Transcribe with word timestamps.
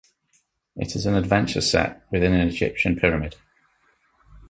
It 0.75 0.95
is 0.95 1.05
an 1.05 1.13
adventure 1.13 1.61
set 1.61 2.07
within 2.11 2.33
an 2.33 2.47
Egyptian 2.47 2.95
pyramid. 2.95 3.35